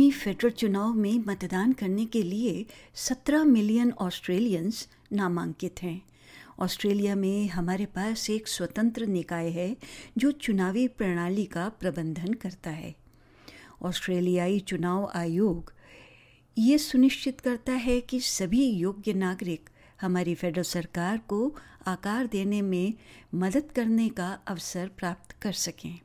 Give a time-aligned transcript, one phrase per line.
[0.00, 6.02] आगामी फेडरल चुनाव में मतदान करने के लिए 17 मिलियन ऑस्ट्रेलियंस नामांकित हैं।
[6.58, 9.76] ऑस्ट्रेलिया में हमारे पास एक स्वतंत्र निकाय है,
[10.18, 12.94] जो चुनावी प्रणाली का प्रबंधन करता है।
[13.82, 15.72] ऑस्ट्रेलियाई चुनाव आयोग
[16.58, 22.94] ये सुनिश्चित करता है कि सभी योग्य नागरिक हमारी फेडरल सरकार को आकार देने में
[23.34, 26.00] मदद करने का अवसर प्राप्त कर सकें।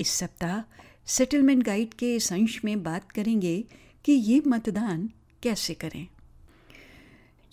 [0.00, 0.60] इस सप्ताह
[1.06, 3.64] सेटलमेंट गाइड के इस अंश में बात करेंगे
[4.04, 5.10] कि ये मतदान
[5.42, 6.06] कैसे करें।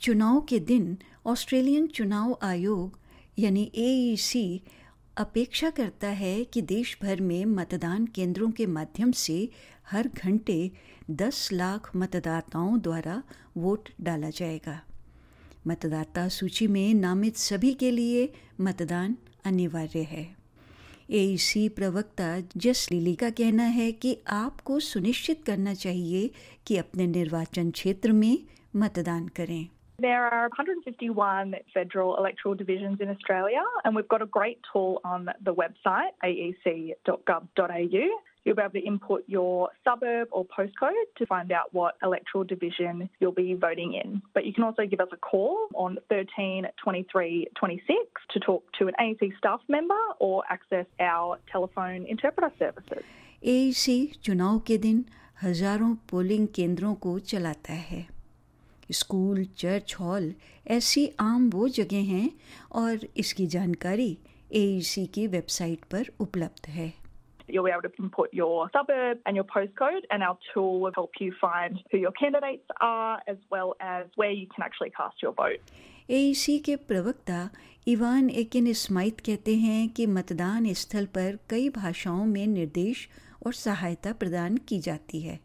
[0.01, 2.99] चुनाव के दिन ऑस्ट्रेलियन चुनाव आयोग,
[3.39, 4.59] यानी ए
[5.17, 9.49] अपेक्षा करता है कि देश भर में मतदान केंद्रों के माध्यम से
[9.91, 10.71] हर घंटे
[11.11, 13.23] 10 लाख मतदाताओं द्वारा
[13.57, 14.81] वोट डाला जाएगा।
[15.67, 20.40] मतदाता सूची में नामित सभी के लिए मतदान अनिवार्य है।
[21.11, 26.31] ए प्रवक्ता जस लीली का कहना है कि आपको सुनिश्चित करना चाहिए
[26.67, 28.37] कि अपने निर्वाचन क्षेत्र में
[28.75, 29.67] मतदान करें
[30.03, 35.29] There are 151 federal electoral divisions in Australia, and we've got a great tool on
[35.45, 38.30] the website, aec.gov.au.
[38.44, 43.08] You'll be able to input your suburb or postcode to find out what electoral division
[43.18, 44.22] you'll be voting in.
[44.34, 47.98] But you can also give us a call on 13 23 26
[48.30, 53.02] to talk to an AEC staff member or access our telephone interpreter services.
[53.42, 53.86] AEC
[54.24, 55.04] चुनाव के दिन
[55.42, 58.06] हजारों polling केंद्रों को चलाता है
[58.90, 60.32] school church hall
[60.76, 62.28] ऐसी आम वो जगह हैं
[62.82, 64.16] और इसकी जानकारी
[64.54, 66.92] एईसी की वेबसाइट पर उपलब्ध है
[67.47, 71.11] You'll be able to input your suburb and your postcode, and our tool will help
[71.19, 75.33] you find who your candidates are as well as where you can actually cast your
[75.33, 75.61] vote.
[76.09, 77.49] AEC के प्रवक्ता
[77.87, 83.07] Ivan Eakin Smythe कहते हैं कि मतदान स्थल पर कई भाषाओं में निर्देश
[83.45, 85.39] और सहायता प्रदान की जाती है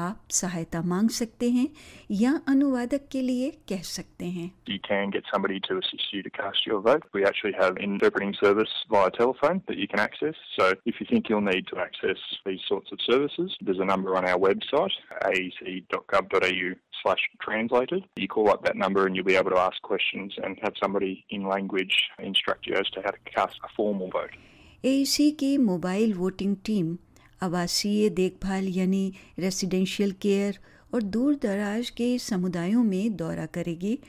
[0.00, 1.66] आप सहायता मांग सकते हैं
[2.10, 6.30] या अनुवादक के लिए कह सकते हैं You can get somebody to assist you to
[6.36, 7.06] cast your vote.
[7.16, 10.36] We actually have an interpreting service via telephone that you can access.
[10.58, 14.14] So if you think you'll need to access these sorts of services, there's a number
[14.20, 15.00] on our website,
[15.32, 16.70] aec.gov.au
[17.02, 18.06] slash translated.
[18.16, 21.24] You call up that number and you'll be able to ask questions and have somebody
[21.30, 21.98] in language
[22.30, 24.38] instruct you as to how to cast a formal vote.
[24.84, 26.96] AEC की mobile voting team
[27.43, 30.59] आवासीय देखभाल यानी residential care
[30.93, 33.99] और दूर दराज के समुदायों में दौरा करेगी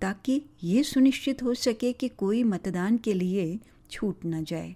[0.00, 3.58] ताकि ये सुनिश्चित हो सके कि कोई मतदान के लिए
[3.90, 4.74] छूट न जाए।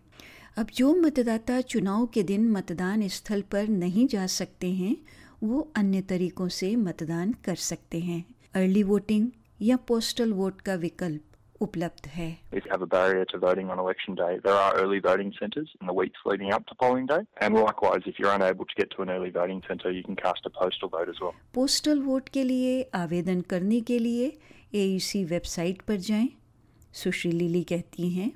[0.56, 4.96] अब जो मतदाता चुनाव के दिन मतदान स्थल पर नहीं जा सकते हैं,
[5.42, 8.24] वो अन्य तरीकों से मतदान कर सकते हैं।
[8.54, 9.30] अर्ली वोटिंग
[9.62, 11.27] या पोस्टल वोट का विकल्प।
[11.60, 15.00] उपलब्ध है If you have a barrier to voting on election day, there are early
[15.08, 17.20] voting centres in the weeks leading up to polling day.
[17.42, 20.46] And likewise, if you're unable to get to an early voting centre, you can cast
[20.46, 21.34] a postal vote as well.
[21.54, 24.38] Postal vote के लिए आवेदन करने के लिए
[24.74, 26.28] AEC website पर जाएँ।
[26.92, 28.32] सुश्री lily कहती हैं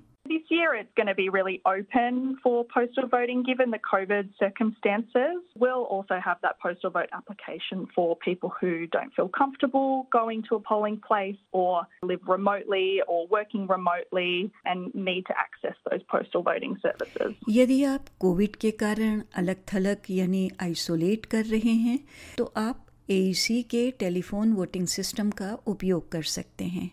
[0.51, 5.41] year it's going to be really open for postal voting given the COVID circumstances.
[5.57, 10.55] We'll also have that postal vote application for people who don't feel comfortable going to
[10.55, 16.43] a polling place or live remotely or working remotely and need to access those postal
[16.43, 17.35] voting services.
[17.49, 21.99] यदि आप Covid के कारण अलग थलग यानी isolate कर रहे हैं
[22.37, 26.91] तो आप एईसी के टेलीफोन वोटिंग सिस्टम का उपयोग कर सकते हैं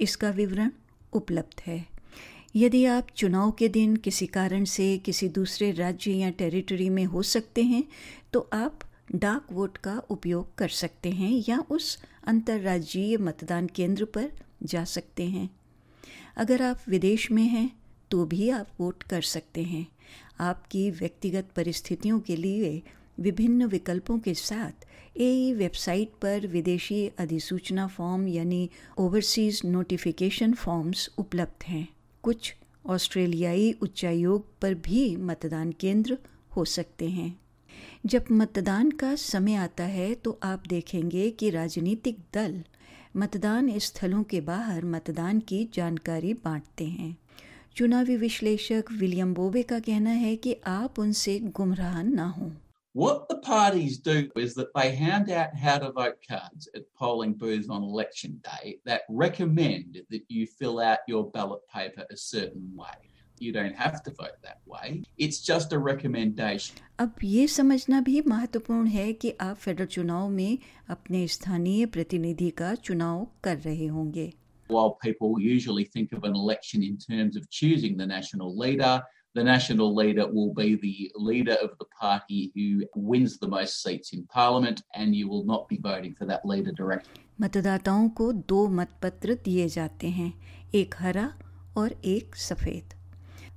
[0.00, 0.70] इसका विवरण
[1.12, 1.89] उपलब्ध है
[2.55, 7.21] यदि आप चुनाव के दिन किसी कारण से किसी दूसरे राज्य या टेरिटरी में हो
[7.23, 7.83] सकते हैं
[8.33, 8.79] तो आप
[9.15, 11.97] डाक वोट का उपयोग कर सकते हैं या उस
[12.27, 14.31] अंतर्राज्यीय मतदान केंद्र पर
[14.63, 15.49] जा सकते हैं।
[16.37, 17.69] अगर आप विदेश में हैं
[18.11, 19.87] तो भी आप वोट कर सकते हैं।
[20.39, 22.81] आपकी व्यक्तिगत परिस्थितियों के लिए
[23.19, 24.85] विभिन्न विकल्पों के साथ
[25.17, 31.87] ए वेबसाइट पर विदेशी अधिसूचना फॉर्म यानी ओवरसीज नोटिफिकेशन फॉर्म्स उपलब्ध हैं।
[32.23, 32.53] कुछ
[32.85, 36.17] ऑस्ट्रेलियाई उच्चायोग पर भी मतदान केंद्र
[36.55, 37.39] हो सकते हैं।
[38.05, 42.63] जब मतदान का समय आता है तो आप देखेंगे कि राजनीतिक दल
[43.17, 47.15] मतदान स्थलों के बाहर मतदान की जानकारी बांटते हैं।
[47.75, 52.51] चुनावी विश्लेषक विलियम बोबे का कहना है कि आप उनसे गुमराह ना हों।
[52.92, 57.34] What the parties do is that they hand out how to vote cards at polling
[57.34, 62.72] booths on election day that recommend that you fill out your ballot paper a certain
[62.74, 62.96] way.
[63.38, 65.02] You don't have to vote that way.
[65.18, 66.76] It's just a recommendation.
[66.98, 72.74] अब ये समझना भी महत्वपूर्ण है कि आप federal चुनाव में अपने स्थानीय प्रतिनिधि का
[72.74, 74.32] चुनाव कर रहे होंगे
[74.68, 79.02] While people usually think of an election in terms of choosing the national leader,
[79.35, 84.13] the national leader will be the leader of the party who wins the most seats
[84.13, 87.21] in parliament, and you will not be voting for that leader directly.
[87.41, 90.33] मतदाताओं को दो मतपत्र दिए जाते हैं
[90.75, 91.31] एक हरा
[91.77, 92.93] और एक सफ़ेद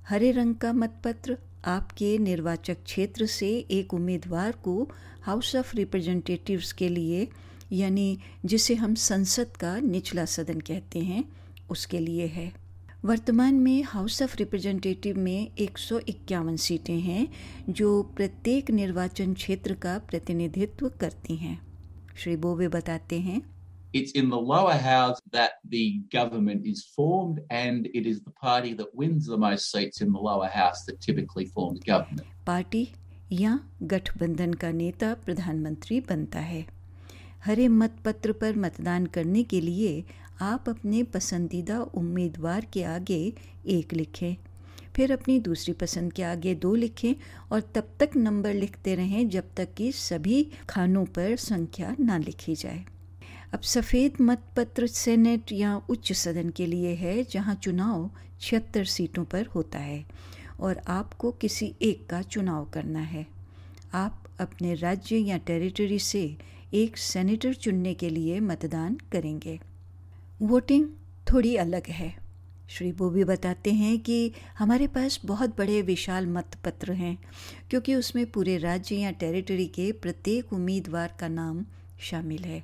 [0.09, 4.91] हरे रंग का मतपत्र आपके निर्वाचक क्षेत्र से एक उम्मीदवार को
[5.23, 7.29] हाउस ऑफ़ रिप्रेजेंटेटिव्स के लिए
[7.73, 11.25] यानी जिसे हम संसद का निचला सदन कहते हैं
[11.71, 12.53] उसके लिए है
[13.05, 17.27] वर्तमान में हाउस ऑफ़ रिप्रेजेंटेटिव में एक सौ इक्यावन सीटें हैं
[17.71, 21.59] जो प्रत्येक निर्वाचन क्षेत्र का प्रतिनिधित्व करती हैं
[22.19, 23.43] श्री बोवे बताते हैं
[23.95, 25.83] It's in the lower house that the
[26.15, 30.23] government is formed, and it is the party that wins the most seats in the
[30.23, 32.27] lower house that typically forms government.
[32.47, 32.87] Party
[33.33, 33.59] या
[33.93, 36.65] गठबंधन का नेता प्रधानमंत्री बनता है
[37.45, 40.05] हरे मतपत्र पर मतदान करने के लिए
[40.41, 43.33] आप अपने पसंदीदा उम्मीदवार के आगे
[43.67, 44.37] एक लिखें।
[44.97, 47.15] फिर अपनी दूसरी पसंद के आगे दो लिखें
[47.53, 52.55] और तब तक नंबर लिखते रहें जब तक कि सभी खानों पर संख्या ना लिखी
[52.55, 52.85] जाए।
[53.53, 58.11] अब सफ़ेद मतपत्र सेनेट या उच्च सदन के लिए है जहाँ चुनाव
[58.41, 60.05] छिहत्तर सीटों पर होता है
[60.61, 63.27] और आपको किसी एक का चुनाव करना है।
[63.95, 66.37] आप अपने राज्य या टेरिटरी से
[66.75, 69.61] एक सेनेटर चुनने के लिए मतदान करेंगे।
[70.45, 70.89] वोटिंग
[71.33, 72.09] थोड़ी अलग है
[72.71, 74.17] श्री बोबी बताते हैं कि
[74.59, 77.17] हमारे पास बहुत बड़े विशाल मतपत्र हैं
[77.71, 81.65] क्योंकि उसमें पूरे राज्य या टेरिटरी के प्रत्येक उम्मीदवार का नाम
[82.11, 82.63] शामिल है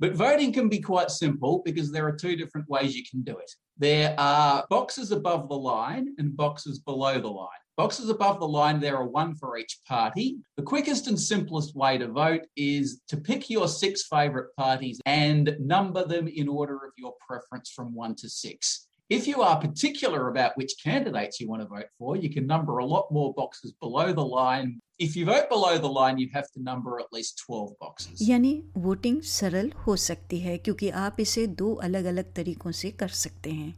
[0.00, 3.32] But voting can be quite simple because there are two different ways you can do
[3.38, 3.54] it.
[3.78, 7.64] There are boxes above the line and boxes below the line.
[7.77, 10.37] Boxes above the line, there are one for each party.
[10.57, 15.55] The quickest and simplest way to vote is to pick your six favourite parties and
[15.59, 18.87] number them in order of your preference from one to six.
[19.09, 22.77] If you are particular about which candidates you want to vote for, you can number
[22.77, 24.79] a lot more boxes below the line.
[24.97, 28.21] If you vote below the line, you have to number at least 12 boxes.
[28.29, 33.51] यानी voting सरल हो सकती है क्योंकि आप इसे दो अलग-अलग तरीकों से कर सकते
[33.51, 33.73] हैं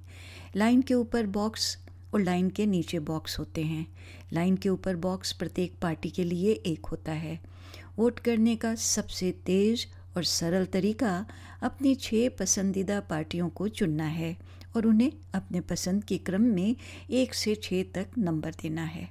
[0.57, 1.75] लाइन के ऊपर बॉक्स
[2.14, 3.86] और लाइन के नीचे बॉक्स होते हैं।
[4.32, 7.40] लाइन के ऊपर बॉक्स प्रत्येक पार्टी के लिए एक होता है।
[7.98, 9.86] वोट करने का सबसे तेज़
[10.16, 11.26] और सरल तरीका
[11.62, 14.36] अपनी छः पसंदीदा पार्टियों को चुनना है
[14.76, 16.76] और उन्हें अपने पसंद के क्रम में
[17.10, 19.08] एक से छः तक नंबर देना है।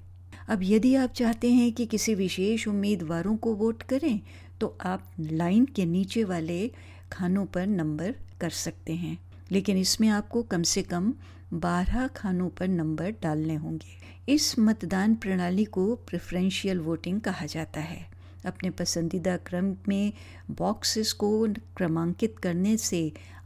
[0.50, 4.20] अब यदि आप चाहते हैं कि किसी विशेष उम्मीदवारों को वोट करें
[4.62, 6.72] तो आप लाइन के नीचे वाले
[7.12, 9.18] खानों पर नंबर कर सकते हैं।
[9.52, 11.14] लेकिन इसमें आपको कम से कम
[11.54, 18.08] बारह खानों पर नंबर डालने होंगे इस मतदान प्रणाली को प्रेफरेंशियल वोटिंग कहा जाता है
[18.46, 20.14] अपने पसंदीदा क्रम में
[20.60, 21.32] बॉक्सेस को
[21.78, 23.02] क्रमांकित करने से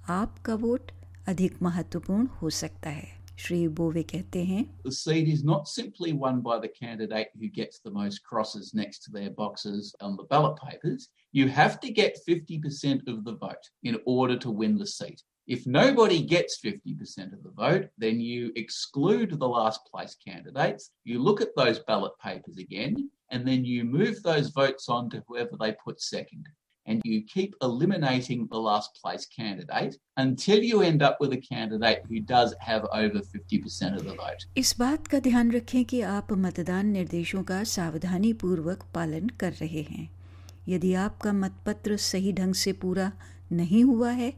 [0.10, 0.92] आपका वोट
[1.28, 3.08] अधिक महत्वपूर्ण हो सकता है
[3.40, 7.80] श्री बोवे कहते हैं The seat is not simply won by the candidate who gets
[7.80, 11.08] the most crosses next to their boxes on the ballot papers.
[11.34, 15.24] You have to get 50% of the vote in order to win the seat.
[15.47, 20.91] If nobody gets 50% of the vote, then you exclude the last place candidates.
[21.05, 25.23] You look at those ballot papers again, and then you move those votes on to
[25.27, 26.45] whoever they put second.
[26.87, 32.03] And you keep eliminating the last place candidate until you end up with a candidate
[32.09, 34.47] who does have over 50% of the vote.
[34.57, 39.83] इस बात का ध्यान रखें कि आप मतदान निर्देशों का सावधानी पूर्वक पालन कर रहे
[39.91, 40.09] हैं
[40.69, 43.13] यदि आपका मतपत्र सही ढंग से पूरा
[43.53, 44.33] नहीं हुआ है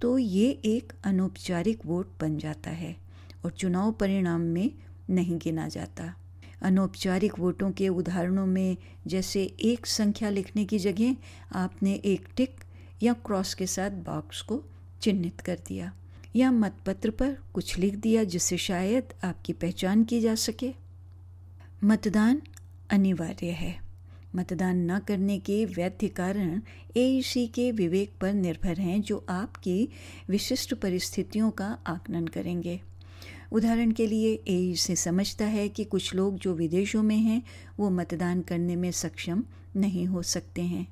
[0.00, 2.96] तो ये एक अनौपचारिक वोट बन जाता है
[3.44, 4.70] और चुनाव परिणाम में
[5.10, 6.14] नहीं गिना जाता।
[6.62, 8.76] अनौपचारिक वोटों के उदाहरणों में
[9.06, 11.16] जैसे एक संख्या लिखने की जगह
[11.52, 12.60] आपने एक टिक
[13.02, 14.64] या क्रॉस के साथ बॉक्स को
[15.02, 15.92] चिन्हित कर दिया
[16.36, 20.74] या मतपत्र पर कुछ लिख दिया जिससे शायद आपकी पहचान की जा सके।
[21.84, 22.42] मतदान
[22.90, 23.89] अनिवार्य है।
[24.36, 26.60] मतदान न करने के वैध कारण
[26.96, 29.88] ए के विवेक पर निर्भर हैं, जो आपकी
[30.28, 32.80] विशिष्ट परिस्थितियों का आकलन करेंगे।
[33.52, 37.42] उदाहरण के लिए ए से समझता है कि कुछ लोग जो विदेशों में हैं,
[37.78, 39.44] वो मतदान करने में सक्षम
[39.76, 40.86] नहीं हो सकते हैं।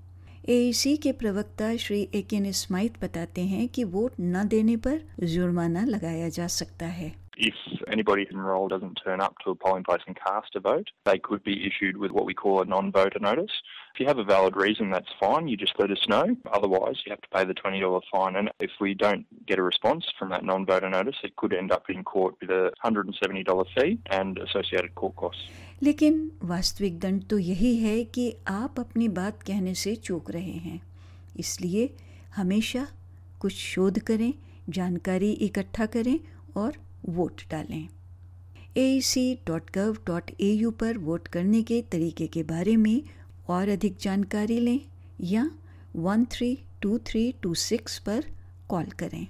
[0.48, 6.28] ए के प्रवक्ता श्री एकेन स्माइथ बताते हैं कि वोट न देने पर जुर्माना लगाया
[6.28, 10.55] जा सकता है। If anybody enrolled doesn't turn up to a polling place and cast
[10.55, 13.51] a vote, they could be issued with what we call a non-voter notice.
[13.93, 15.47] If you have a valid reason, that's fine.
[15.47, 16.35] You just let us know.
[16.51, 18.35] Otherwise, you have to pay the $20 fine.
[18.35, 21.89] And if we don't get a response from that non-voter notice, it could end up
[21.89, 25.43] in court with a $170 fee and associated court costs.
[25.83, 30.79] लेकिन वास्तविक दंड तो यही है कि आप अपनी बात कहने से चूक रहे हैं
[31.39, 31.89] इसलिए
[32.35, 32.85] हमेशा
[33.39, 34.33] कुछ शोध करें
[34.69, 36.17] जानकारी इकट्ठा करें
[36.61, 37.88] और वोट डालें।
[38.76, 43.02] A C dot gov dot A U पर वोट करने के तरीके के बारे में
[43.48, 44.80] और अधिक जानकारी लें
[45.20, 45.50] या
[45.96, 48.24] 132326 पर
[48.68, 49.26] कॉल करें।